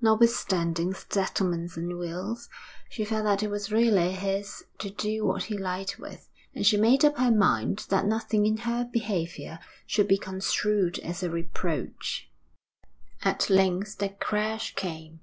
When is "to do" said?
4.78-5.24